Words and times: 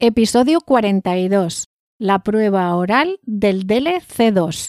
Episodio 0.00 0.60
42. 0.60 1.70
La 1.98 2.20
prueba 2.20 2.72
oral 2.76 3.18
del 3.24 3.66
DLC2. 3.66 4.68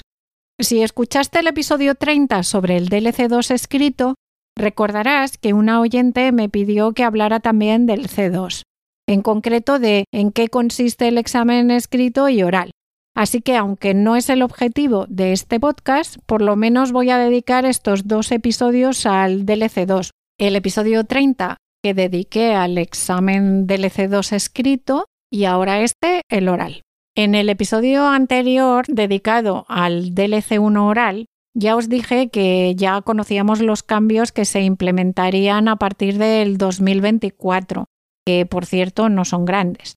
Si 0.60 0.82
escuchaste 0.82 1.40
el 1.40 1.48
episodio 1.48 1.96
30 1.96 2.44
sobre 2.44 2.78
el 2.78 2.88
DLC2 2.88 3.52
escrito, 3.52 4.16
recordarás 4.56 5.38
que 5.38 5.52
una 5.52 5.82
oyente 5.82 6.32
me 6.32 6.48
pidió 6.48 6.94
que 6.94 7.04
hablara 7.04 7.42
también 7.42 7.86
del 7.86 8.08
C2 8.08 8.64
en 9.10 9.24
concreto 9.24 9.80
de 9.80 10.06
en 10.12 10.32
qué 10.32 10.50
consiste 10.50 11.08
el 11.08 11.18
examen 11.18 11.72
escrito 11.72 12.30
y 12.30 12.44
oral. 12.44 12.70
Así 13.16 13.42
que 13.42 13.56
aunque 13.56 13.96
no 13.96 14.16
es 14.16 14.30
el 14.30 14.44
objetivo 14.44 15.08
de 15.10 15.34
este 15.34 15.60
podcast, 15.60 16.18
por 16.28 16.44
lo 16.44 16.56
menos 16.56 16.92
voy 16.92 17.10
a 17.10 17.18
dedicar 17.18 17.66
estos 17.66 18.08
dos 18.08 18.32
episodios 18.32 19.08
al 19.08 19.48
DLC2. 19.48 20.12
El 20.38 20.56
episodio 20.56 21.06
30 21.06 21.58
que 21.84 21.96
dediqué 21.96 22.54
al 22.54 22.78
examen 22.78 23.66
DLC2 23.68 24.32
escrito 24.32 25.06
y 25.32 25.46
ahora 25.46 25.82
este, 25.82 26.22
el 26.30 26.48
oral. 26.48 26.84
En 27.16 27.34
el 27.34 27.50
episodio 27.50 28.08
anterior 28.08 28.86
dedicado 28.88 29.66
al 29.70 30.14
DLC1 30.14 30.82
oral, 30.88 31.26
ya 31.56 31.76
os 31.76 31.90
dije 31.90 32.30
que 32.30 32.76
ya 32.76 33.02
conocíamos 33.02 33.60
los 33.60 33.82
cambios 33.82 34.32
que 34.32 34.46
se 34.46 34.62
implementarían 34.62 35.68
a 35.68 35.78
partir 35.78 36.20
del 36.20 36.60
2024 36.60 37.86
que 38.30 38.46
por 38.46 38.68
cierto 38.68 39.10
no 39.10 39.26
son 39.26 39.44
grandes. 39.44 39.96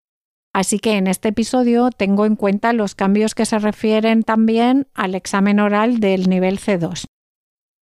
Así 0.54 0.78
que 0.78 0.92
en 0.96 1.06
este 1.06 1.28
episodio 1.28 1.90
tengo 1.90 2.24
en 2.24 2.34
cuenta 2.34 2.72
los 2.72 2.94
cambios 2.94 3.34
que 3.34 3.44
se 3.44 3.58
refieren 3.58 4.22
también 4.22 4.86
al 4.94 5.14
examen 5.14 5.60
oral 5.60 6.00
del 6.00 6.30
nivel 6.30 6.58
C2. 6.58 7.04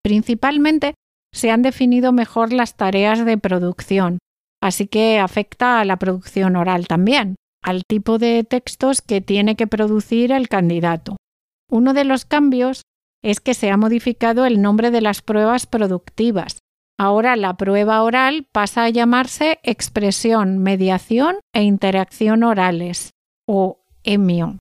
Principalmente 0.02 0.94
se 1.32 1.52
han 1.52 1.62
definido 1.62 2.10
mejor 2.10 2.52
las 2.52 2.76
tareas 2.76 3.24
de 3.24 3.38
producción, 3.38 4.18
así 4.60 4.88
que 4.88 5.20
afecta 5.20 5.78
a 5.80 5.84
la 5.84 5.98
producción 5.98 6.56
oral 6.56 6.88
también, 6.88 7.36
al 7.62 7.84
tipo 7.88 8.18
de 8.18 8.42
textos 8.42 9.02
que 9.02 9.20
tiene 9.20 9.54
que 9.54 9.68
producir 9.68 10.32
el 10.32 10.48
candidato. 10.48 11.16
Uno 11.70 11.94
de 11.94 12.02
los 12.02 12.24
cambios 12.24 12.82
es 13.22 13.38
que 13.38 13.54
se 13.54 13.70
ha 13.70 13.76
modificado 13.76 14.46
el 14.46 14.60
nombre 14.60 14.90
de 14.90 15.00
las 15.00 15.22
pruebas 15.22 15.66
productivas, 15.66 16.58
Ahora 17.02 17.34
la 17.36 17.54
prueba 17.54 18.02
oral 18.02 18.46
pasa 18.52 18.84
a 18.84 18.90
llamarse 18.90 19.58
expresión, 19.62 20.58
mediación 20.58 21.36
e 21.54 21.62
interacción 21.62 22.42
orales 22.42 23.14
o 23.48 23.80
EMIO. 24.04 24.58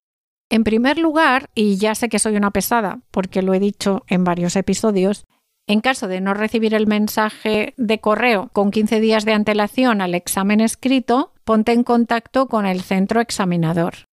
En 0.49 0.63
primer 0.63 0.99
lugar, 0.99 1.49
y 1.53 1.75
ya 1.75 1.95
sé 1.95 2.07
que 2.07 2.17
soy 2.17 2.37
una 2.37 2.51
pesada 2.51 3.01
porque 3.11 3.41
lo 3.41 3.53
he 3.53 3.59
dicho 3.59 4.03
en 4.07 4.23
varios 4.23 4.55
episodios, 4.55 5.25
en 5.67 5.81
caso 5.81 6.07
de 6.07 6.21
no 6.21 6.33
recibir 6.33 6.73
el 6.75 6.87
mensaje 6.87 7.73
de 7.75 7.99
correo 7.99 8.49
con 8.53 8.71
15 8.71 9.01
días 9.01 9.25
de 9.25 9.33
antelación 9.33 9.99
al 9.99 10.15
examen 10.15 10.61
escrito, 10.61 11.33
ponte 11.43 11.73
en 11.73 11.83
contacto 11.83 12.47
con 12.47 12.65
el 12.65 12.79
centro 12.79 13.19
examinador. 13.19 14.05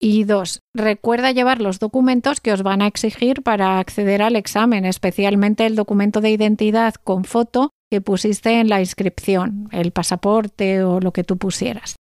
Y 0.00 0.24
dos, 0.24 0.60
recuerda 0.74 1.32
llevar 1.32 1.60
los 1.60 1.78
documentos 1.78 2.40
que 2.40 2.52
os 2.52 2.62
van 2.62 2.82
a 2.82 2.86
exigir 2.86 3.42
para 3.42 3.78
acceder 3.78 4.22
al 4.22 4.36
examen, 4.36 4.84
especialmente 4.84 5.66
el 5.66 5.76
documento 5.76 6.20
de 6.20 6.30
identidad 6.30 6.94
con 6.94 7.24
foto 7.24 7.70
que 7.90 8.00
pusiste 8.00 8.60
en 8.60 8.68
la 8.68 8.80
inscripción, 8.80 9.68
el 9.72 9.92
pasaporte 9.92 10.82
o 10.82 11.00
lo 11.00 11.12
que 11.12 11.24
tú 11.24 11.38
pusieras. 11.38 11.96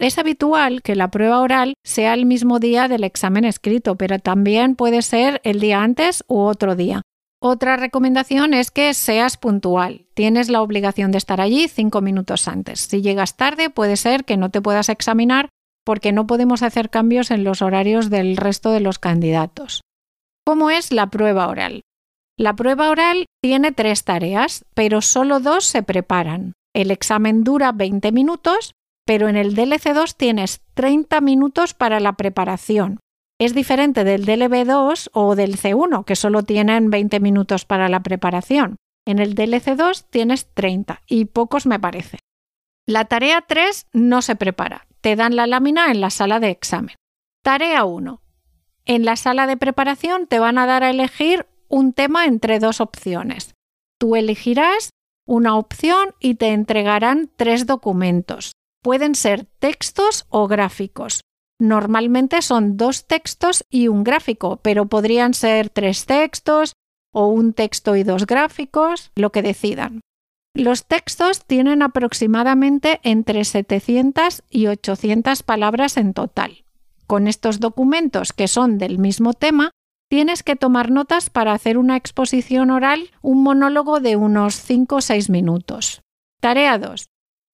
Es 0.00 0.18
habitual 0.18 0.80
que 0.82 0.94
la 0.94 1.10
prueba 1.10 1.40
oral 1.40 1.74
sea 1.84 2.14
el 2.14 2.24
mismo 2.24 2.58
día 2.58 2.88
del 2.88 3.04
examen 3.04 3.44
escrito, 3.44 3.96
pero 3.96 4.18
también 4.18 4.74
puede 4.74 5.02
ser 5.02 5.42
el 5.44 5.60
día 5.60 5.82
antes 5.82 6.24
u 6.26 6.38
otro 6.38 6.74
día. 6.74 7.02
Otra 7.42 7.76
recomendación 7.76 8.52
es 8.52 8.70
que 8.70 8.92
seas 8.92 9.36
puntual. 9.36 10.06
Tienes 10.14 10.50
la 10.50 10.62
obligación 10.62 11.10
de 11.10 11.18
estar 11.18 11.40
allí 11.40 11.68
cinco 11.68 12.00
minutos 12.00 12.48
antes. 12.48 12.80
Si 12.80 13.02
llegas 13.02 13.36
tarde, 13.36 13.70
puede 13.70 13.96
ser 13.96 14.24
que 14.24 14.36
no 14.36 14.50
te 14.50 14.60
puedas 14.60 14.88
examinar 14.88 15.48
porque 15.84 16.12
no 16.12 16.26
podemos 16.26 16.62
hacer 16.62 16.90
cambios 16.90 17.30
en 17.30 17.44
los 17.44 17.62
horarios 17.62 18.10
del 18.10 18.36
resto 18.36 18.70
de 18.70 18.80
los 18.80 18.98
candidatos. 18.98 19.82
¿Cómo 20.46 20.70
es 20.70 20.92
la 20.92 21.08
prueba 21.08 21.48
oral? 21.48 21.82
La 22.40 22.56
prueba 22.56 22.88
oral 22.88 23.26
tiene 23.42 23.70
tres 23.70 24.02
tareas, 24.04 24.64
pero 24.72 25.02
solo 25.02 25.40
dos 25.40 25.66
se 25.66 25.82
preparan. 25.82 26.54
El 26.74 26.90
examen 26.90 27.44
dura 27.44 27.70
20 27.72 28.12
minutos, 28.12 28.72
pero 29.04 29.28
en 29.28 29.36
el 29.36 29.54
DLC2 29.54 30.16
tienes 30.16 30.62
30 30.72 31.20
minutos 31.20 31.74
para 31.74 32.00
la 32.00 32.14
preparación. 32.14 32.98
Es 33.38 33.52
diferente 33.52 34.04
del 34.04 34.24
DLB2 34.24 35.10
o 35.12 35.36
del 35.36 35.58
C1, 35.58 36.06
que 36.06 36.16
solo 36.16 36.42
tienen 36.42 36.88
20 36.88 37.20
minutos 37.20 37.66
para 37.66 37.90
la 37.90 38.02
preparación. 38.02 38.76
En 39.06 39.18
el 39.18 39.34
DLC2 39.34 40.06
tienes 40.08 40.46
30 40.54 41.02
y 41.06 41.26
pocos 41.26 41.66
me 41.66 41.78
parece. 41.78 42.20
La 42.86 43.04
tarea 43.04 43.44
3 43.46 43.88
no 43.92 44.22
se 44.22 44.34
prepara, 44.34 44.86
te 45.02 45.14
dan 45.14 45.36
la 45.36 45.46
lámina 45.46 45.90
en 45.90 46.00
la 46.00 46.08
sala 46.08 46.40
de 46.40 46.48
examen. 46.48 46.96
Tarea 47.44 47.84
1. 47.84 48.22
En 48.86 49.04
la 49.04 49.16
sala 49.16 49.46
de 49.46 49.58
preparación 49.58 50.26
te 50.26 50.38
van 50.38 50.56
a 50.56 50.64
dar 50.64 50.84
a 50.84 50.90
elegir 50.90 51.46
un 51.70 51.94
tema 51.94 52.26
entre 52.26 52.58
dos 52.58 52.80
opciones. 52.80 53.54
Tú 53.98 54.16
elegirás 54.16 54.90
una 55.26 55.56
opción 55.56 56.14
y 56.18 56.34
te 56.34 56.48
entregarán 56.48 57.30
tres 57.36 57.64
documentos. 57.64 58.52
Pueden 58.82 59.14
ser 59.14 59.46
textos 59.58 60.26
o 60.28 60.48
gráficos. 60.48 61.20
Normalmente 61.60 62.42
son 62.42 62.76
dos 62.76 63.06
textos 63.06 63.64
y 63.70 63.88
un 63.88 64.02
gráfico, 64.02 64.58
pero 64.62 64.86
podrían 64.86 65.34
ser 65.34 65.70
tres 65.70 66.06
textos 66.06 66.72
o 67.12 67.28
un 67.28 67.52
texto 67.52 67.96
y 67.96 68.02
dos 68.02 68.26
gráficos, 68.26 69.12
lo 69.14 69.30
que 69.30 69.42
decidan. 69.42 70.00
Los 70.54 70.86
textos 70.86 71.44
tienen 71.44 71.82
aproximadamente 71.82 72.98
entre 73.04 73.44
700 73.44 74.42
y 74.50 74.66
800 74.66 75.42
palabras 75.44 75.96
en 75.96 76.12
total. 76.12 76.64
Con 77.06 77.28
estos 77.28 77.60
documentos 77.60 78.32
que 78.32 78.48
son 78.48 78.78
del 78.78 78.98
mismo 78.98 79.34
tema, 79.34 79.70
tienes 80.10 80.42
que 80.42 80.56
tomar 80.56 80.90
notas 80.90 81.30
para 81.30 81.52
hacer 81.52 81.78
una 81.78 81.96
exposición 81.96 82.70
oral, 82.70 83.10
un 83.22 83.44
monólogo 83.44 84.00
de 84.00 84.16
unos 84.16 84.56
5 84.56 84.96
o 84.96 85.00
6 85.00 85.30
minutos. 85.30 86.02
Tarea 86.40 86.78
2. 86.78 87.06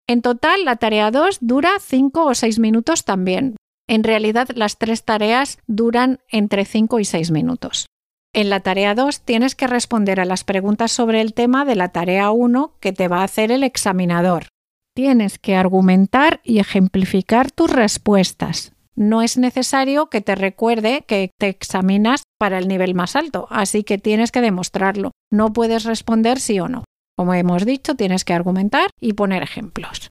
En 0.09 0.22
total, 0.22 0.65
la 0.65 0.77
tarea 0.77 1.11
2 1.11 1.39
dura 1.43 1.72
5 1.78 2.25
o 2.25 2.34
6 2.34 2.59
minutos 2.59 3.05
también. 3.05 3.56
En 3.87 4.05
realidad, 4.05 4.49
las 4.55 4.78
tres 4.78 5.05
tareas 5.05 5.59
duran 5.67 6.19
entre 6.31 6.65
5 6.65 6.99
y 6.99 7.05
6 7.05 7.31
minutos. 7.31 7.87
En 8.33 8.49
la 8.49 8.61
tarea 8.61 8.94
2 8.94 9.21
tienes 9.21 9.55
que 9.55 9.67
responder 9.67 10.19
a 10.19 10.25
las 10.25 10.43
preguntas 10.43 10.93
sobre 10.93 11.21
el 11.21 11.35
tema 11.35 11.67
de 11.67 11.76
la 11.76 11.91
tarea 11.91 12.31
1 12.31 12.73
que 12.81 12.93
te 12.93 13.09
va 13.09 13.20
a 13.20 13.25
hacer 13.25 13.52
el 13.52 13.64
examinador. 13.64 14.49
Tienes 14.94 15.38
que 15.38 15.56
argumentar 15.56 16.41
y 16.43 16.59
ejemplificar 16.59 17.50
tus 17.50 17.70
respuestas 17.70 18.75
no 18.96 19.22
es 19.22 19.37
necesario 19.37 20.06
que 20.06 20.22
te 20.22 20.34
recuerde 20.34 21.04
que 21.06 21.31
te 21.38 21.48
examinas 21.48 22.22
para 22.38 22.58
el 22.58 22.66
nivel 22.66 22.94
más 22.94 23.14
alto, 23.14 23.46
así 23.50 23.84
que 23.84 23.98
tienes 23.98 24.32
que 24.32 24.40
demostrarlo. 24.40 25.12
No 25.31 25.52
puedes 25.52 25.84
responder 25.84 26.40
sí 26.40 26.58
o 26.58 26.69
no. 26.69 26.84
Como 27.16 27.34
hemos 27.34 27.64
dicho, 27.64 27.94
tienes 27.94 28.25
que 28.25 28.34
argumentar 28.34 28.90
y 29.00 29.12
poner 29.12 29.43
ejemplos. 29.43 30.10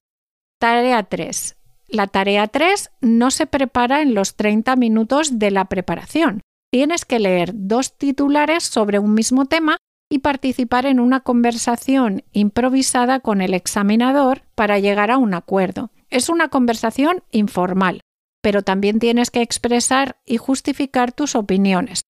Tarea 0.60 1.04
3. 1.04 1.58
La 1.88 2.08
tarea 2.08 2.48
3 2.48 2.92
no 3.02 3.32
se 3.32 3.46
prepara 3.46 4.02
en 4.02 4.14
los 4.14 4.36
30 4.36 4.76
minutos 4.76 5.38
de 5.38 5.52
la 5.52 5.66
preparación. 5.66 6.42
Tienes 6.72 7.06
que 7.06 7.20
leer 7.20 7.52
dos 7.54 7.98
titulares 7.98 8.64
sobre 8.64 9.00
un 9.00 9.14
mismo 9.14 9.46
tema 9.46 9.78
y 10.10 10.20
participar 10.20 10.86
en 10.86 11.00
una 11.00 11.22
conversación 11.22 12.24
improvisada 12.32 13.20
con 13.20 13.42
el 13.42 13.54
examinador 13.54 14.44
para 14.56 14.80
llegar 14.80 15.12
a 15.12 15.18
un 15.18 15.34
acuerdo. 15.34 15.92
Es 16.10 16.30
una 16.30 16.50
conversación 16.50 17.24
informal, 17.32 18.02
pero 18.46 18.62
también 18.62 19.00
tienes 19.00 19.32
que 19.32 19.42
expresar 19.42 20.18
y 20.24 20.38
justificar 20.38 21.12
tus 21.12 21.34
opiniones. 21.34 22.04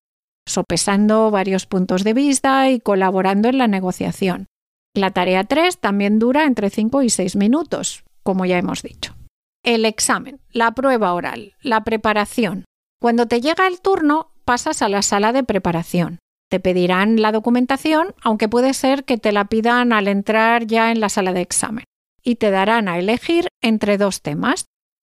sopesando 0.45 1.31
varios 1.31 1.65
puntos 1.65 2.03
de 2.03 2.13
vista 2.13 2.69
y 2.69 2.81
colaborando 2.81 3.47
en 3.47 3.57
la 3.57 3.69
negociación. 3.69 4.47
La 4.93 5.11
tarea 5.11 5.45
3 5.45 5.79
también 5.79 6.19
dura 6.19 6.43
entre 6.43 6.69
5 6.69 7.03
y 7.03 7.09
6 7.09 7.37
minutos, 7.37 8.03
como 8.21 8.45
ya 8.45 8.57
hemos 8.57 8.83
dicho. 8.83 9.15
El 9.63 9.85
examen, 9.85 10.41
la 10.51 10.73
prueba 10.73 11.13
oral, 11.13 11.53
la 11.61 11.85
preparación. 11.85 12.65
Cuando 12.99 13.27
te 13.27 13.39
llega 13.39 13.65
el 13.65 13.79
turno, 13.79 14.31
pasas 14.43 14.81
a 14.81 14.89
la 14.89 15.03
sala 15.03 15.31
de 15.31 15.45
preparación. 15.45 16.19
Te 16.49 16.59
pedirán 16.59 17.21
la 17.21 17.31
documentación, 17.31 18.13
aunque 18.21 18.49
puede 18.49 18.73
ser 18.73 19.05
que 19.05 19.17
te 19.17 19.31
la 19.31 19.45
pidan 19.45 19.93
al 19.93 20.09
entrar 20.09 20.67
ya 20.67 20.91
en 20.91 20.99
la 20.99 21.07
sala 21.07 21.31
de 21.31 21.41
examen. 21.41 21.85
Y 22.21 22.35
te 22.35 22.51
darán 22.51 22.89
a 22.89 22.99
elegir 22.99 23.47
entre 23.61 23.97
dos 23.97 24.21
temas. 24.21 24.65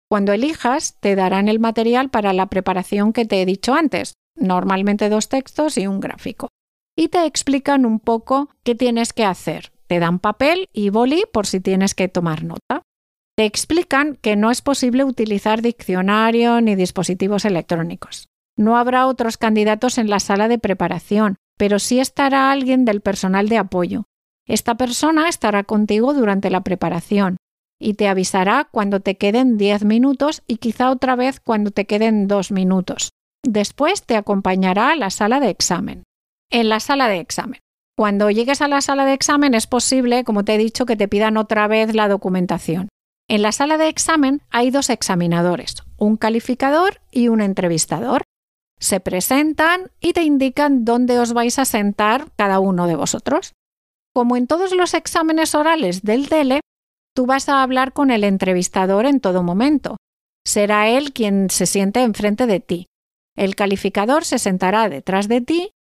Cuando 0.09 0.33
elijas, 0.33 0.97
te 1.01 1.15
darán 1.17 1.49
el 1.49 1.61
material 1.61 2.09
para 2.09 2.33
la 2.33 2.47
preparación 2.47 3.13
que 3.13 3.27
te 3.27 3.43
he 3.43 3.47
dicho 3.47 3.75
antes, 3.75 4.15
normalmente 4.35 5.11
dos 5.11 5.29
textos 5.29 5.77
y 5.77 5.87
un 5.87 6.01
gráfico. 6.01 6.49
Y 6.97 7.09
te 7.09 7.27
explican 7.27 7.85
un 7.85 8.01
poco 8.01 8.49
qué 8.65 8.75
tienes 8.75 9.13
que 9.13 9.25
hacer. 9.25 9.71
Te 9.87 9.99
dan 9.99 10.19
papel 10.19 10.69
y 10.73 10.89
boli 10.91 11.25
por 11.33 11.47
si 11.47 11.61
tienes 11.61 11.95
que 11.95 12.09
tomar 12.09 12.43
nota. 12.43 12.83
Te 13.37 13.45
explican 13.45 14.17
que 14.17 14.35
no 14.35 14.51
es 14.51 14.63
posible 14.63 15.05
utilizar 15.05 15.63
diccionario 15.63 16.61
ni 16.61 16.75
dispositivos 16.75 17.45
electrónicos. 17.45 18.29
No 18.57 18.77
habrá 18.77 19.07
otros 19.07 19.37
candidatos 19.37 19.99
en 19.99 20.11
la 20.11 20.21
sala 20.21 20.49
de 20.49 20.59
preparación, 20.59 21.37
pero 21.57 21.79
sí 21.79 22.01
estará 22.01 22.51
alguien 22.51 22.85
del 22.85 23.01
personal 23.01 23.49
de 23.49 23.59
apoyo. 23.59 24.05
Esta 24.47 24.77
persona 24.77 25.29
estará 25.29 25.65
contigo 25.65 26.15
durante 26.15 26.51
la 26.51 26.63
preparación 26.63 27.37
y 27.81 27.95
te 27.95 28.09
avisará 28.09 28.69
cuando 28.71 29.01
te 29.01 29.17
queden 29.17 29.57
10 29.57 29.85
minutos 29.85 30.43
y 30.47 30.57
quizá 30.57 30.91
otra 30.91 31.17
vez 31.17 31.41
cuando 31.41 31.71
te 31.71 31.87
queden 31.87 32.29
2 32.29 32.53
minutos. 32.53 33.11
Después 33.45 34.03
te 34.03 34.17
acompañará 34.17 34.91
a 34.91 34.97
la 34.97 35.11
sala 35.11 35.41
de 35.41 35.51
examen. 35.51 36.03
En 36.51 36.69
la 36.69 36.81
sala 36.81 37.09
de 37.09 37.21
examen. 37.21 37.61
Cuando 37.97 38.31
llegues 38.31 38.63
a 38.63 38.69
la 38.69 38.81
sala 38.81 39.05
de 39.05 39.13
examen 39.13 39.55
es 39.55 39.67
posible, 39.67 40.25
como 40.25 40.45
te 40.45 40.55
he 40.55 40.59
dicho, 40.59 40.87
que 40.87 40.97
te 40.97 41.09
pidan 41.09 41.37
otra 41.37 41.67
vez 41.67 41.95
la 41.95 42.09
documentación. 42.09 42.89
En 43.29 43.43
la 43.43 43.53
sala 43.53 43.77
de 43.77 43.89
examen 43.89 44.43
hay 44.51 44.71
dos 44.71 44.89
examinadores, 44.89 45.83
un 45.97 46.17
calificador 46.17 47.01
y 47.11 47.29
un 47.29 47.41
entrevistador 47.41 48.23
se 48.79 49.01
presentan 49.01 49.91
y 50.01 50.13
te 50.13 50.23
indican 50.23 50.85
dónde 50.85 51.19
os 51.19 51.33
vais 51.33 51.59
a 51.59 51.65
sentar 51.65 52.31
cada 52.37 52.61
uno 52.61 52.87
de 52.87 52.97
vosotros. 52.97 53.53
Como 54.15 54.37
en 54.37 54.47
todos 54.47 54.75
los 54.75 54.95
exámenes 54.95 55.55
orales 55.55 56.03
del 56.03 56.27
DELE, 56.27 56.61
tú 57.19 57.27
vas 57.27 57.49
a 57.49 57.65
hablar 57.65 57.93
con 57.95 58.13
el 58.13 58.23
entrevistador 58.23 59.05
en 59.05 59.19
todo 59.19 59.43
momento. 59.43 59.97
Será 60.47 60.89
él 60.89 61.13
quien 61.13 61.51
se 61.51 61.67
siente 61.67 62.05
enfrente 62.05 62.47
de 62.47 62.61
ti. 62.61 62.87
El 63.37 63.57
calificador 63.57 64.25
se 64.25 64.39
sentará 64.39 64.89
detrás 64.89 65.27
de 65.27 65.41
ti 65.41 65.73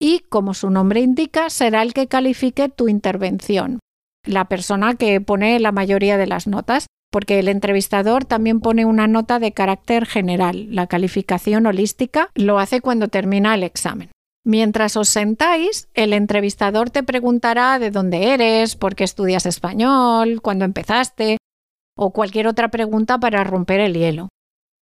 y, 0.00 0.24
como 0.28 0.52
su 0.52 0.68
nombre 0.68 0.98
indica, 0.98 1.48
será 1.48 1.82
el 1.82 1.94
que 1.94 2.08
califique 2.08 2.68
tu 2.68 2.88
intervención, 2.88 3.78
la 4.26 4.46
persona 4.46 4.96
que 4.96 5.20
pone 5.20 5.60
la 5.60 5.70
mayoría 5.70 6.16
de 6.16 6.26
las 6.26 6.48
notas 6.48 6.86
porque 7.12 7.38
el 7.38 7.46
entrevistador 7.46 8.24
también 8.24 8.58
pone 8.58 8.84
una 8.84 9.06
nota 9.06 9.38
de 9.38 9.52
carácter 9.52 10.06
general. 10.06 10.74
La 10.74 10.88
calificación 10.88 11.66
holística 11.66 12.30
lo 12.34 12.58
hace 12.58 12.80
cuando 12.80 13.06
termina 13.06 13.54
el 13.54 13.62
examen. 13.62 14.10
Mientras 14.50 14.96
os 14.96 15.08
sentáis, 15.08 15.88
el 15.94 16.12
entrevistador 16.12 16.90
te 16.90 17.04
preguntará 17.04 17.78
de 17.78 17.92
dónde 17.92 18.32
eres, 18.34 18.74
por 18.74 18.96
qué 18.96 19.04
estudias 19.04 19.46
español, 19.46 20.42
cuándo 20.42 20.64
empezaste, 20.64 21.36
o 21.96 22.10
cualquier 22.10 22.48
otra 22.48 22.68
pregunta 22.68 23.20
para 23.20 23.44
romper 23.44 23.78
el 23.78 23.94
hielo. 23.94 24.28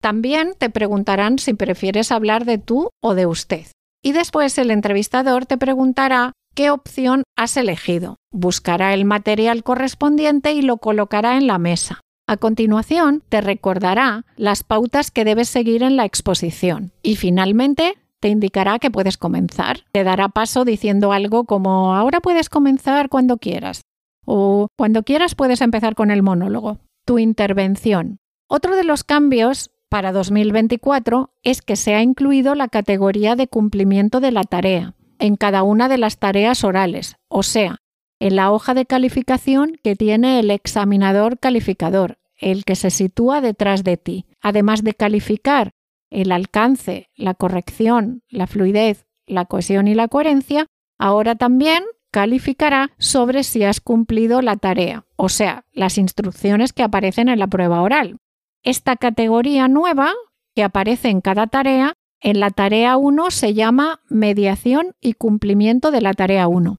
También 0.02 0.52
te 0.58 0.68
preguntarán 0.68 1.38
si 1.38 1.54
prefieres 1.54 2.12
hablar 2.12 2.44
de 2.44 2.58
tú 2.58 2.90
o 3.02 3.14
de 3.14 3.24
usted. 3.24 3.64
Y 4.02 4.12
después 4.12 4.58
el 4.58 4.70
entrevistador 4.70 5.46
te 5.46 5.56
preguntará 5.56 6.32
qué 6.54 6.68
opción 6.68 7.22
has 7.34 7.56
elegido. 7.56 8.16
Buscará 8.30 8.92
el 8.92 9.06
material 9.06 9.62
correspondiente 9.62 10.52
y 10.52 10.60
lo 10.60 10.76
colocará 10.76 11.38
en 11.38 11.46
la 11.46 11.56
mesa. 11.56 12.02
A 12.26 12.36
continuación, 12.36 13.22
te 13.30 13.40
recordará 13.40 14.26
las 14.36 14.62
pautas 14.62 15.10
que 15.10 15.24
debes 15.24 15.48
seguir 15.48 15.82
en 15.82 15.96
la 15.96 16.04
exposición 16.04 16.92
y 17.02 17.16
finalmente 17.16 17.94
te 18.24 18.30
indicará 18.30 18.78
que 18.78 18.90
puedes 18.90 19.18
comenzar. 19.18 19.80
Te 19.92 20.02
dará 20.02 20.30
paso 20.30 20.64
diciendo 20.64 21.12
algo 21.12 21.44
como 21.44 21.94
ahora 21.94 22.20
puedes 22.20 22.48
comenzar 22.48 23.10
cuando 23.10 23.36
quieras 23.36 23.82
o 24.24 24.68
cuando 24.78 25.02
quieras 25.02 25.34
puedes 25.34 25.60
empezar 25.60 25.94
con 25.94 26.10
el 26.10 26.22
monólogo. 26.22 26.78
Tu 27.04 27.18
intervención. 27.18 28.20
Otro 28.48 28.76
de 28.76 28.84
los 28.84 29.04
cambios 29.04 29.72
para 29.90 30.10
2024 30.10 31.34
es 31.42 31.60
que 31.60 31.76
se 31.76 31.94
ha 31.94 32.00
incluido 32.00 32.54
la 32.54 32.68
categoría 32.68 33.36
de 33.36 33.46
cumplimiento 33.46 34.20
de 34.20 34.30
la 34.30 34.44
tarea 34.44 34.94
en 35.18 35.36
cada 35.36 35.62
una 35.62 35.90
de 35.90 35.98
las 35.98 36.18
tareas 36.18 36.64
orales, 36.64 37.16
o 37.28 37.42
sea, 37.42 37.82
en 38.20 38.36
la 38.36 38.52
hoja 38.52 38.72
de 38.72 38.86
calificación 38.86 39.76
que 39.84 39.96
tiene 39.96 40.40
el 40.40 40.50
examinador 40.50 41.38
calificador, 41.38 42.16
el 42.38 42.64
que 42.64 42.74
se 42.74 42.88
sitúa 42.88 43.42
detrás 43.42 43.84
de 43.84 43.98
ti. 43.98 44.24
Además 44.40 44.82
de 44.82 44.94
calificar 44.94 45.74
el 46.14 46.32
alcance, 46.32 47.10
la 47.16 47.34
corrección, 47.34 48.22
la 48.28 48.46
fluidez, 48.46 49.06
la 49.26 49.44
cohesión 49.44 49.88
y 49.88 49.94
la 49.94 50.08
coherencia, 50.08 50.66
ahora 50.98 51.34
también 51.34 51.82
calificará 52.12 52.92
sobre 52.98 53.42
si 53.42 53.64
has 53.64 53.80
cumplido 53.80 54.40
la 54.40 54.56
tarea, 54.56 55.04
o 55.16 55.28
sea, 55.28 55.64
las 55.72 55.98
instrucciones 55.98 56.72
que 56.72 56.84
aparecen 56.84 57.28
en 57.28 57.40
la 57.40 57.48
prueba 57.48 57.82
oral. 57.82 58.18
Esta 58.62 58.96
categoría 58.96 59.66
nueva, 59.66 60.12
que 60.54 60.62
aparece 60.62 61.08
en 61.08 61.20
cada 61.20 61.48
tarea, 61.48 61.94
en 62.20 62.38
la 62.40 62.50
tarea 62.50 62.96
1 62.96 63.30
se 63.30 63.52
llama 63.52 64.00
mediación 64.08 64.94
y 65.00 65.14
cumplimiento 65.14 65.90
de 65.90 66.00
la 66.00 66.14
tarea 66.14 66.46
1. 66.46 66.76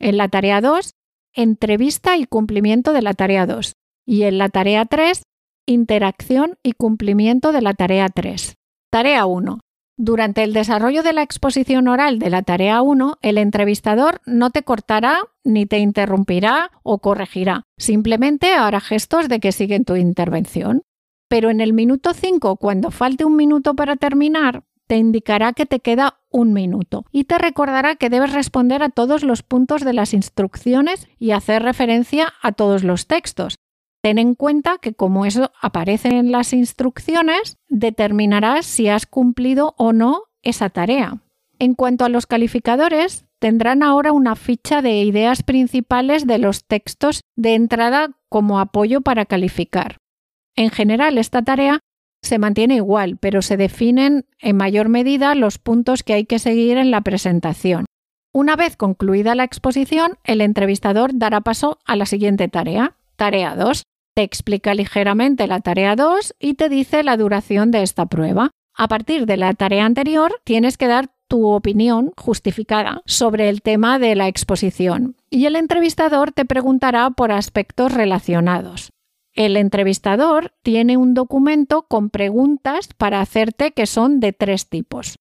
En 0.00 0.16
la 0.16 0.28
tarea 0.28 0.60
2, 0.60 0.94
entrevista 1.34 2.16
y 2.16 2.24
cumplimiento 2.24 2.92
de 2.92 3.02
la 3.02 3.12
tarea 3.12 3.46
2. 3.46 3.74
Y 4.06 4.22
en 4.22 4.38
la 4.38 4.48
tarea 4.48 4.86
3, 4.86 5.22
interacción 5.66 6.56
y 6.62 6.72
cumplimiento 6.72 7.52
de 7.52 7.60
la 7.60 7.74
tarea 7.74 8.08
3. 8.08 8.56
Tarea 8.90 9.26
1. 9.26 9.58
Durante 9.98 10.44
el 10.44 10.54
desarrollo 10.54 11.02
de 11.02 11.12
la 11.12 11.22
exposición 11.22 11.88
oral 11.88 12.18
de 12.18 12.30
la 12.30 12.40
tarea 12.42 12.80
1, 12.80 13.18
el 13.20 13.36
entrevistador 13.36 14.22
no 14.24 14.48
te 14.48 14.62
cortará 14.62 15.18
ni 15.44 15.66
te 15.66 15.78
interrumpirá 15.78 16.70
o 16.82 16.98
corregirá. 16.98 17.64
Simplemente 17.76 18.54
hará 18.54 18.80
gestos 18.80 19.28
de 19.28 19.40
que 19.40 19.52
siguen 19.52 19.84
tu 19.84 19.96
intervención. 19.96 20.84
Pero 21.28 21.50
en 21.50 21.60
el 21.60 21.74
minuto 21.74 22.14
5, 22.14 22.56
cuando 22.56 22.90
falte 22.90 23.26
un 23.26 23.36
minuto 23.36 23.74
para 23.74 23.96
terminar, 23.96 24.64
te 24.86 24.96
indicará 24.96 25.52
que 25.52 25.66
te 25.66 25.80
queda 25.80 26.20
un 26.30 26.54
minuto 26.54 27.04
y 27.12 27.24
te 27.24 27.36
recordará 27.36 27.96
que 27.96 28.08
debes 28.08 28.32
responder 28.32 28.82
a 28.82 28.88
todos 28.88 29.22
los 29.22 29.42
puntos 29.42 29.84
de 29.84 29.92
las 29.92 30.14
instrucciones 30.14 31.08
y 31.18 31.32
hacer 31.32 31.62
referencia 31.62 32.32
a 32.40 32.52
todos 32.52 32.84
los 32.84 33.06
textos. 33.06 33.56
Ten 34.02 34.18
en 34.18 34.34
cuenta 34.34 34.78
que 34.78 34.94
como 34.94 35.26
eso 35.26 35.50
aparece 35.60 36.08
en 36.08 36.30
las 36.30 36.52
instrucciones, 36.52 37.56
determinarás 37.68 38.66
si 38.66 38.88
has 38.88 39.06
cumplido 39.06 39.74
o 39.76 39.92
no 39.92 40.24
esa 40.42 40.70
tarea. 40.70 41.20
En 41.58 41.74
cuanto 41.74 42.04
a 42.04 42.08
los 42.08 42.26
calificadores, 42.26 43.26
tendrán 43.40 43.82
ahora 43.82 44.12
una 44.12 44.36
ficha 44.36 44.82
de 44.82 45.02
ideas 45.02 45.42
principales 45.42 46.26
de 46.26 46.38
los 46.38 46.64
textos 46.64 47.22
de 47.36 47.54
entrada 47.54 48.10
como 48.28 48.60
apoyo 48.60 49.00
para 49.00 49.26
calificar. 49.26 49.98
En 50.54 50.70
general, 50.70 51.18
esta 51.18 51.42
tarea 51.42 51.80
se 52.22 52.38
mantiene 52.38 52.76
igual, 52.76 53.16
pero 53.18 53.42
se 53.42 53.56
definen 53.56 54.26
en 54.40 54.56
mayor 54.56 54.88
medida 54.88 55.34
los 55.34 55.58
puntos 55.58 56.02
que 56.02 56.14
hay 56.14 56.24
que 56.26 56.38
seguir 56.38 56.78
en 56.78 56.90
la 56.90 57.00
presentación. 57.00 57.86
Una 58.32 58.56
vez 58.56 58.76
concluida 58.76 59.34
la 59.34 59.44
exposición, 59.44 60.18
el 60.24 60.40
entrevistador 60.40 61.10
dará 61.14 61.40
paso 61.40 61.78
a 61.86 61.96
la 61.96 62.06
siguiente 62.06 62.48
tarea. 62.48 62.96
Tarea 63.18 63.56
2. 63.56 63.82
Te 64.14 64.22
explica 64.22 64.74
ligeramente 64.74 65.48
la 65.48 65.58
tarea 65.58 65.96
2 65.96 66.36
y 66.38 66.54
te 66.54 66.68
dice 66.68 67.02
la 67.02 67.16
duración 67.16 67.72
de 67.72 67.82
esta 67.82 68.06
prueba. 68.06 68.52
A 68.76 68.86
partir 68.86 69.26
de 69.26 69.36
la 69.36 69.54
tarea 69.54 69.86
anterior, 69.86 70.40
tienes 70.44 70.78
que 70.78 70.86
dar 70.86 71.10
tu 71.26 71.48
opinión 71.48 72.12
justificada 72.16 73.02
sobre 73.06 73.48
el 73.48 73.60
tema 73.60 73.98
de 73.98 74.14
la 74.14 74.28
exposición 74.28 75.16
y 75.30 75.46
el 75.46 75.56
entrevistador 75.56 76.30
te 76.30 76.44
preguntará 76.44 77.10
por 77.10 77.32
aspectos 77.32 77.92
relacionados. 77.92 78.90
El 79.34 79.56
entrevistador 79.56 80.52
tiene 80.62 80.96
un 80.96 81.14
documento 81.14 81.82
con 81.82 82.10
preguntas 82.10 82.88
para 82.96 83.20
hacerte 83.20 83.72
que 83.72 83.86
son 83.86 84.20
de 84.20 84.32
tres 84.32 84.68
tipos. 84.68 85.16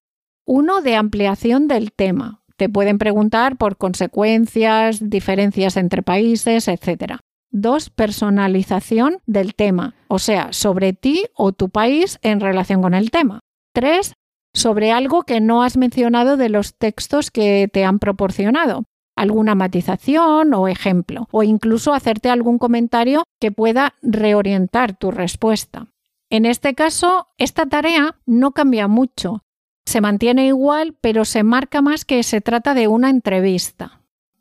Uno 0.46 0.82
de 0.82 0.96
ampliación 0.96 1.68
del 1.68 1.92
tema. 1.92 2.44
Te 2.58 2.70
pueden 2.70 3.00
preguntar 3.00 3.58
por 3.58 3.78
consecuencias, 3.78 5.10
diferencias 5.10 5.78
entre 5.78 6.04
países, 6.04 6.68
etc. 6.68 7.18
Dos, 7.60 7.90
personalización 7.90 9.18
del 9.26 9.56
tema, 9.56 9.96
o 10.10 10.20
sea, 10.20 10.54
sobre 10.54 10.94
ti 10.94 11.26
o 11.34 11.54
tu 11.54 11.70
país 11.70 12.20
en 12.22 12.40
relación 12.40 12.84
con 12.84 12.94
el 12.94 13.10
tema. 13.10 13.40
Tres, 13.74 14.14
sobre 14.54 14.92
algo 14.92 15.24
que 15.24 15.42
no 15.42 15.64
has 15.64 15.76
mencionado 15.76 16.38
de 16.38 16.50
los 16.50 16.76
textos 16.76 17.32
que 17.32 17.68
te 17.74 17.84
han 17.84 17.98
proporcionado 17.98 18.84
alguna 19.16 19.56
matización 19.56 20.54
o 20.54 20.68
ejemplo, 20.68 21.28
o 21.32 21.42
incluso 21.42 21.96
hacerte 21.96 22.30
algún 22.30 22.60
comentario 22.60 23.24
que 23.40 23.52
pueda 23.52 23.96
reorientar 24.04 24.96
tu 24.96 25.10
respuesta. 25.10 25.88
En 26.30 26.46
este 26.46 26.76
caso, 26.76 27.30
esta 27.40 27.66
tarea 27.66 28.20
no 28.28 28.52
cambia 28.52 28.88
mucho. 28.88 29.42
se 29.88 30.02
mantiene 30.02 30.46
igual, 30.46 30.96
pero 31.02 31.26
se 31.26 31.42
marca 31.42 31.82
más 31.82 32.06
que 32.06 32.22
se 32.22 32.40
trata 32.40 32.76
de 32.76 32.88
una 32.88 33.10
entrevista. 33.10 33.97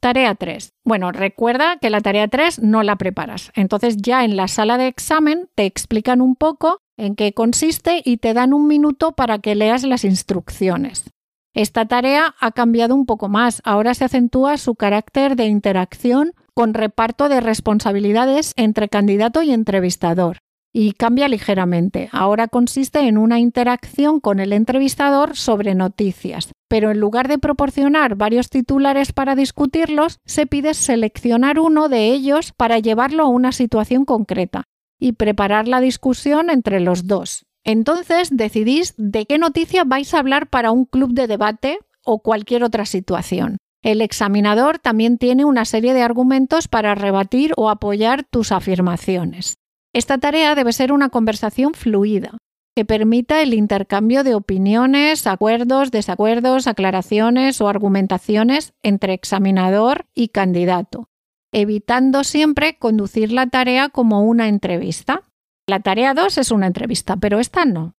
Tarea 0.06 0.36
3. 0.36 0.72
Bueno, 0.84 1.10
recuerda 1.10 1.78
que 1.80 1.90
la 1.90 2.00
tarea 2.00 2.28
3 2.28 2.62
no 2.62 2.84
la 2.84 2.94
preparas. 2.94 3.50
Entonces 3.56 3.96
ya 3.96 4.24
en 4.24 4.36
la 4.36 4.46
sala 4.46 4.78
de 4.78 4.86
examen 4.86 5.48
te 5.56 5.66
explican 5.66 6.20
un 6.20 6.36
poco 6.36 6.78
en 6.96 7.16
qué 7.16 7.32
consiste 7.32 8.02
y 8.04 8.18
te 8.18 8.32
dan 8.32 8.54
un 8.54 8.68
minuto 8.68 9.16
para 9.16 9.40
que 9.40 9.56
leas 9.56 9.82
las 9.82 10.04
instrucciones. 10.04 11.10
Esta 11.54 11.86
tarea 11.86 12.36
ha 12.38 12.52
cambiado 12.52 12.94
un 12.94 13.04
poco 13.04 13.28
más. 13.28 13.60
Ahora 13.64 13.94
se 13.94 14.04
acentúa 14.04 14.58
su 14.58 14.76
carácter 14.76 15.34
de 15.34 15.46
interacción 15.46 16.34
con 16.54 16.72
reparto 16.72 17.28
de 17.28 17.40
responsabilidades 17.40 18.52
entre 18.54 18.88
candidato 18.88 19.42
y 19.42 19.50
entrevistador. 19.50 20.38
Y 20.78 20.92
cambia 20.92 21.26
ligeramente. 21.26 22.10
Ahora 22.12 22.48
consiste 22.48 23.08
en 23.08 23.16
una 23.16 23.38
interacción 23.40 24.20
con 24.20 24.40
el 24.40 24.52
entrevistador 24.52 25.34
sobre 25.34 25.74
noticias. 25.74 26.52
Pero 26.68 26.90
en 26.90 27.00
lugar 27.00 27.28
de 27.28 27.38
proporcionar 27.38 28.14
varios 28.14 28.50
titulares 28.50 29.14
para 29.14 29.34
discutirlos, 29.34 30.18
se 30.26 30.44
pide 30.44 30.74
seleccionar 30.74 31.60
uno 31.60 31.88
de 31.88 32.12
ellos 32.12 32.52
para 32.54 32.78
llevarlo 32.78 33.22
a 33.22 33.28
una 33.28 33.52
situación 33.52 34.04
concreta 34.04 34.64
y 35.00 35.12
preparar 35.12 35.66
la 35.66 35.80
discusión 35.80 36.50
entre 36.50 36.80
los 36.80 37.06
dos. 37.06 37.46
Entonces 37.64 38.28
decidís 38.30 38.92
de 38.98 39.24
qué 39.24 39.38
noticia 39.38 39.84
vais 39.84 40.12
a 40.12 40.18
hablar 40.18 40.50
para 40.50 40.72
un 40.72 40.84
club 40.84 41.14
de 41.14 41.26
debate 41.26 41.78
o 42.04 42.18
cualquier 42.18 42.64
otra 42.64 42.84
situación. 42.84 43.56
El 43.82 44.02
examinador 44.02 44.78
también 44.78 45.16
tiene 45.16 45.46
una 45.46 45.64
serie 45.64 45.94
de 45.94 46.02
argumentos 46.02 46.68
para 46.68 46.94
rebatir 46.94 47.54
o 47.56 47.70
apoyar 47.70 48.24
tus 48.24 48.52
afirmaciones. 48.52 49.56
Esta 49.96 50.18
tarea 50.18 50.54
debe 50.54 50.74
ser 50.74 50.92
una 50.92 51.08
conversación 51.08 51.72
fluida, 51.72 52.36
que 52.76 52.84
permita 52.84 53.40
el 53.40 53.54
intercambio 53.54 54.24
de 54.24 54.34
opiniones, 54.34 55.26
acuerdos, 55.26 55.90
desacuerdos, 55.90 56.66
aclaraciones 56.66 57.62
o 57.62 57.68
argumentaciones 57.68 58.74
entre 58.82 59.14
examinador 59.14 60.04
y 60.14 60.28
candidato, 60.28 61.08
evitando 61.50 62.24
siempre 62.24 62.76
conducir 62.76 63.32
la 63.32 63.46
tarea 63.46 63.88
como 63.88 64.20
una 64.20 64.48
entrevista. 64.48 65.22
La 65.66 65.80
tarea 65.80 66.12
2 66.12 66.36
es 66.36 66.50
una 66.50 66.66
entrevista, 66.66 67.16
pero 67.16 67.40
esta 67.40 67.64
no. 67.64 67.94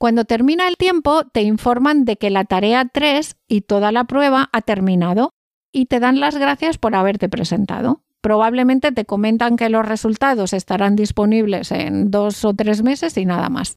Cuando 0.00 0.24
termina 0.24 0.66
el 0.66 0.78
tiempo, 0.78 1.24
te 1.26 1.42
informan 1.42 2.06
de 2.06 2.16
que 2.16 2.30
la 2.30 2.46
tarea 2.46 2.88
3 2.90 3.36
y 3.48 3.60
toda 3.60 3.92
la 3.92 4.04
prueba 4.04 4.48
ha 4.54 4.62
terminado 4.62 5.28
y 5.74 5.86
te 5.86 6.00
dan 6.00 6.20
las 6.20 6.38
gracias 6.38 6.78
por 6.78 6.94
haberte 6.94 7.28
presentado. 7.28 8.03
Probablemente 8.24 8.90
te 8.90 9.04
comentan 9.04 9.56
que 9.56 9.68
los 9.68 9.86
resultados 9.86 10.54
estarán 10.54 10.96
disponibles 10.96 11.70
en 11.72 12.10
dos 12.10 12.42
o 12.46 12.54
tres 12.54 12.82
meses 12.82 13.18
y 13.18 13.26
nada 13.26 13.50
más. 13.50 13.76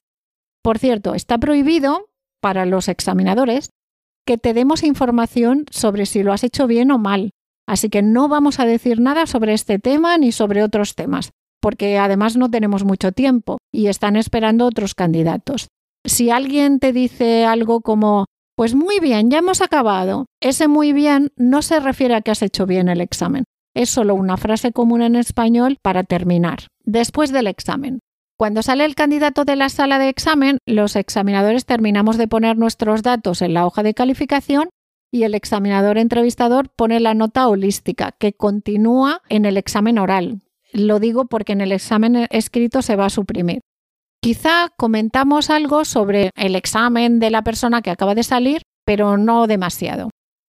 Por 0.62 0.78
cierto, 0.78 1.14
está 1.14 1.36
prohibido 1.36 2.08
para 2.40 2.64
los 2.64 2.88
examinadores 2.88 3.68
que 4.26 4.38
te 4.38 4.54
demos 4.54 4.84
información 4.84 5.66
sobre 5.70 6.06
si 6.06 6.22
lo 6.22 6.32
has 6.32 6.44
hecho 6.44 6.66
bien 6.66 6.90
o 6.90 6.96
mal. 6.96 7.32
Así 7.66 7.90
que 7.90 8.00
no 8.00 8.28
vamos 8.28 8.58
a 8.58 8.64
decir 8.64 9.00
nada 9.02 9.26
sobre 9.26 9.52
este 9.52 9.78
tema 9.78 10.16
ni 10.16 10.32
sobre 10.32 10.62
otros 10.62 10.94
temas 10.94 11.32
porque 11.60 11.98
además 11.98 12.36
no 12.36 12.50
tenemos 12.50 12.84
mucho 12.84 13.12
tiempo 13.12 13.58
y 13.72 13.88
están 13.88 14.16
esperando 14.16 14.66
otros 14.66 14.94
candidatos. 14.94 15.68
Si 16.06 16.30
alguien 16.30 16.78
te 16.78 16.92
dice 16.92 17.44
algo 17.44 17.80
como, 17.80 18.26
pues 18.56 18.74
muy 18.74 19.00
bien, 19.00 19.30
ya 19.30 19.38
hemos 19.38 19.60
acabado, 19.60 20.26
ese 20.40 20.68
muy 20.68 20.92
bien 20.92 21.32
no 21.36 21.62
se 21.62 21.80
refiere 21.80 22.14
a 22.14 22.22
que 22.22 22.30
has 22.30 22.42
hecho 22.42 22.66
bien 22.66 22.88
el 22.88 23.00
examen. 23.00 23.44
Es 23.74 23.90
solo 23.90 24.14
una 24.14 24.36
frase 24.36 24.72
común 24.72 25.02
en 25.02 25.16
español 25.16 25.78
para 25.82 26.04
terminar. 26.04 26.68
Después 26.84 27.32
del 27.32 27.46
examen. 27.46 28.00
Cuando 28.36 28.62
sale 28.62 28.84
el 28.84 28.94
candidato 28.94 29.44
de 29.44 29.56
la 29.56 29.68
sala 29.68 29.98
de 29.98 30.08
examen, 30.08 30.58
los 30.66 30.96
examinadores 30.96 31.64
terminamos 31.66 32.18
de 32.18 32.28
poner 32.28 32.56
nuestros 32.56 33.02
datos 33.02 33.42
en 33.42 33.54
la 33.54 33.66
hoja 33.66 33.82
de 33.82 33.94
calificación 33.94 34.68
y 35.10 35.24
el 35.24 35.34
examinador 35.34 35.98
entrevistador 35.98 36.70
pone 36.70 37.00
la 37.00 37.14
nota 37.14 37.48
holística 37.48 38.12
que 38.12 38.34
continúa 38.34 39.22
en 39.28 39.44
el 39.44 39.56
examen 39.56 39.98
oral, 39.98 40.42
lo 40.72 40.98
digo 41.00 41.26
porque 41.26 41.52
en 41.52 41.60
el 41.60 41.72
examen 41.72 42.26
escrito 42.30 42.82
se 42.82 42.96
va 42.96 43.06
a 43.06 43.10
suprimir. 43.10 43.60
Quizá 44.20 44.72
comentamos 44.76 45.48
algo 45.50 45.84
sobre 45.84 46.30
el 46.34 46.56
examen 46.56 47.20
de 47.20 47.30
la 47.30 47.42
persona 47.42 47.82
que 47.82 47.90
acaba 47.90 48.14
de 48.14 48.24
salir, 48.24 48.62
pero 48.84 49.16
no 49.16 49.46
demasiado. 49.46 50.10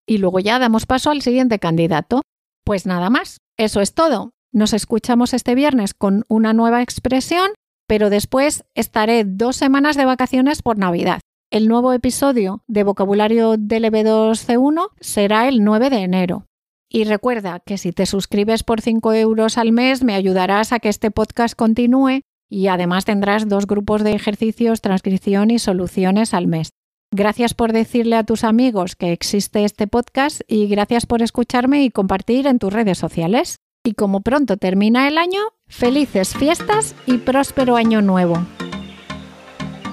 Y 0.06 0.18
luego 0.18 0.38
ya 0.38 0.58
damos 0.58 0.86
paso 0.86 1.10
al 1.10 1.22
siguiente 1.22 1.58
candidato. 1.58 2.22
Pues 2.68 2.84
nada 2.84 3.08
más, 3.08 3.40
eso 3.56 3.80
es 3.80 3.94
todo. 3.94 4.32
Nos 4.52 4.74
escuchamos 4.74 5.32
este 5.32 5.54
viernes 5.54 5.94
con 5.94 6.26
una 6.28 6.52
nueva 6.52 6.82
expresión, 6.82 7.48
pero 7.86 8.10
después 8.10 8.66
estaré 8.74 9.24
dos 9.24 9.56
semanas 9.56 9.96
de 9.96 10.04
vacaciones 10.04 10.60
por 10.60 10.76
Navidad. 10.76 11.20
El 11.50 11.66
nuevo 11.66 11.94
episodio 11.94 12.62
de 12.66 12.84
vocabulario 12.84 13.56
del 13.56 13.84
EB2C1 13.84 14.90
será 15.00 15.48
el 15.48 15.64
9 15.64 15.88
de 15.88 15.96
enero. 15.96 16.44
Y 16.90 17.04
recuerda 17.04 17.60
que 17.64 17.78
si 17.78 17.92
te 17.92 18.04
suscribes 18.04 18.64
por 18.64 18.82
5 18.82 19.14
euros 19.14 19.56
al 19.56 19.72
mes 19.72 20.04
me 20.04 20.14
ayudarás 20.14 20.74
a 20.74 20.78
que 20.78 20.90
este 20.90 21.10
podcast 21.10 21.56
continúe 21.56 22.20
y 22.50 22.66
además 22.66 23.06
tendrás 23.06 23.48
dos 23.48 23.66
grupos 23.66 24.04
de 24.04 24.12
ejercicios, 24.12 24.82
transcripción 24.82 25.50
y 25.50 25.58
soluciones 25.58 26.34
al 26.34 26.48
mes. 26.48 26.68
Gracias 27.10 27.54
por 27.54 27.72
decirle 27.72 28.16
a 28.16 28.24
tus 28.24 28.44
amigos 28.44 28.94
que 28.94 29.12
existe 29.12 29.64
este 29.64 29.86
podcast 29.86 30.42
y 30.46 30.66
gracias 30.68 31.06
por 31.06 31.22
escucharme 31.22 31.82
y 31.82 31.90
compartir 31.90 32.46
en 32.46 32.58
tus 32.58 32.72
redes 32.72 32.98
sociales. 32.98 33.60
Y 33.82 33.94
como 33.94 34.20
pronto 34.20 34.58
termina 34.58 35.08
el 35.08 35.16
año, 35.16 35.40
felices 35.66 36.34
fiestas 36.34 36.94
y 37.06 37.18
próspero 37.18 37.76
año 37.76 38.02
nuevo. 38.02 38.44